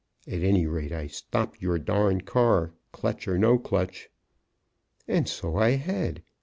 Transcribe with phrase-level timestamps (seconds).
[0.27, 4.09] At any rate, I stopped your darn car, clutch, or no clutch."
[5.07, 6.23] And so I had.